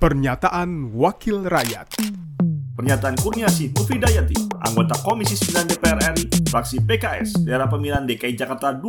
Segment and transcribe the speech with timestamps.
[0.00, 2.00] Pernyataan Wakil Rakyat.
[2.72, 4.32] Pernyataan Kurniasih Mufidayati,
[4.64, 8.80] anggota Komisi 9 DPR RI, fraksi PKS, daerah pemilihan DKI Jakarta 2,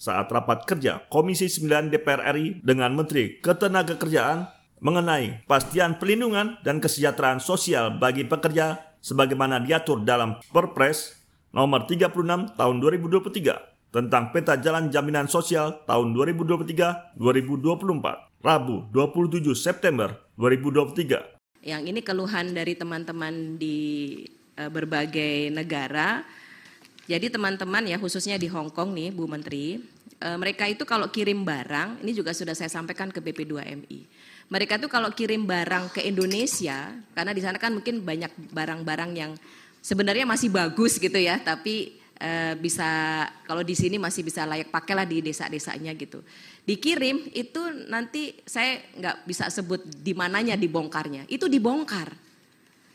[0.00, 4.48] saat rapat kerja Komisi 9 DPR RI dengan Menteri Ketenagakerjaan
[4.80, 11.12] mengenai pastian pelindungan dan kesejahteraan sosial bagi pekerja sebagaimana diatur dalam Perpres
[11.52, 17.14] nomor 36 tahun 2023 tentang peta jalan jaminan sosial tahun 2023-2024,
[18.42, 24.20] Rabu 27 September 2023 yang ini keluhan dari teman-teman di
[24.60, 26.20] uh, berbagai negara.
[27.08, 29.80] Jadi teman-teman ya khususnya di Hong Kong nih Bu Menteri,
[30.20, 34.04] uh, mereka itu kalau kirim barang, ini juga sudah saya sampaikan ke BP2MI.
[34.52, 39.32] Mereka itu kalau kirim barang ke Indonesia, karena di sana kan mungkin banyak barang-barang yang
[39.80, 42.88] sebenarnya masih bagus gitu ya, tapi uh, bisa
[43.46, 46.22] kalau di sini masih bisa layak pakai lah di desa-desanya gitu
[46.64, 47.60] dikirim itu
[47.92, 51.28] nanti saya nggak bisa sebut di mananya dibongkarnya.
[51.28, 52.08] Itu dibongkar.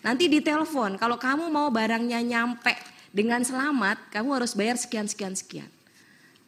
[0.02, 2.74] Nanti ditelepon kalau kamu mau barangnya nyampe
[3.14, 5.70] dengan selamat, kamu harus bayar sekian sekian sekian.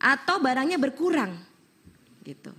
[0.01, 1.37] Atau barangnya berkurang.
[2.25, 2.49] Gitu.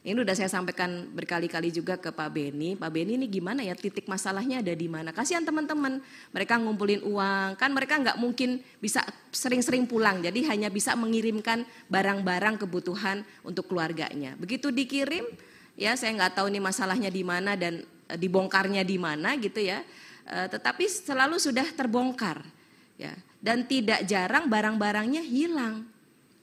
[0.00, 2.72] Ini udah saya sampaikan berkali-kali juga ke Pak Beni.
[2.72, 5.12] Pak Beni ini gimana ya titik masalahnya ada di mana?
[5.12, 6.00] Kasihan teman-teman,
[6.32, 12.64] mereka ngumpulin uang, kan mereka nggak mungkin bisa sering-sering pulang, jadi hanya bisa mengirimkan barang-barang
[12.64, 14.40] kebutuhan untuk keluarganya.
[14.40, 15.28] Begitu dikirim,
[15.76, 19.84] ya saya nggak tahu ini masalahnya di mana dan e, dibongkarnya di mana gitu ya.
[20.24, 22.40] E, tetapi selalu sudah terbongkar,
[22.96, 23.12] ya.
[23.36, 25.84] Dan tidak jarang barang-barangnya hilang,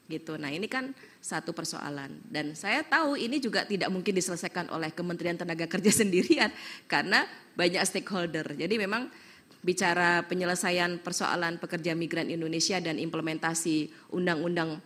[0.08, 0.40] gitu.
[0.40, 2.24] Nah ini kan satu persoalan.
[2.24, 6.48] Dan saya tahu ini juga tidak mungkin diselesaikan oleh Kementerian Tenaga Kerja sendirian
[6.88, 8.56] karena banyak stakeholder.
[8.56, 9.12] Jadi memang
[9.60, 14.80] bicara penyelesaian persoalan pekerja migran Indonesia dan implementasi undang-undang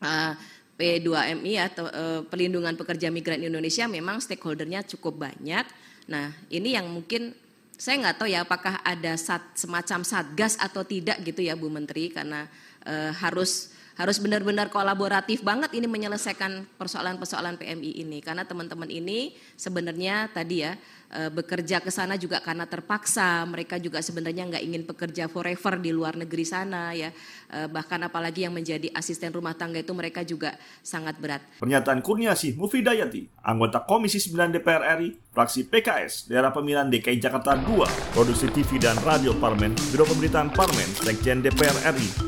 [0.00, 0.32] uh,
[0.78, 5.66] P2MI atau uh, pelindungan pekerja migran Indonesia memang stakeholdernya cukup banyak.
[6.08, 7.34] Nah ini yang mungkin
[7.74, 12.10] saya nggak tahu ya apakah ada sat, semacam satgas atau tidak gitu ya Bu Menteri
[12.14, 12.46] karena
[12.86, 18.22] uh, harus harus benar-benar kolaboratif banget ini menyelesaikan persoalan-persoalan PMI ini.
[18.22, 20.78] Karena teman-teman ini sebenarnya tadi ya
[21.10, 23.42] e, bekerja ke sana juga karena terpaksa.
[23.50, 27.10] Mereka juga sebenarnya nggak ingin bekerja forever di luar negeri sana ya.
[27.50, 31.42] E, bahkan apalagi yang menjadi asisten rumah tangga itu mereka juga sangat berat.
[31.58, 38.14] Pernyataan Kurniasih Mufidayati, anggota Komisi 9 DPR RI, fraksi PKS, daerah pemilihan DKI Jakarta 2,
[38.14, 42.27] produksi TV dan radio Parlemen, Biro Pemberitaan Parlemen, Sekjen DPR RI,